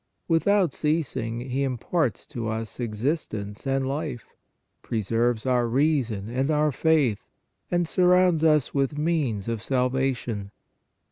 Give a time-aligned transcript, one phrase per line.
[0.27, 4.33] Without ceasing He imparts to us existence and life,
[4.81, 7.23] preserves our rea son and our faith,
[7.69, 10.49] and surrounds us with means of salvation.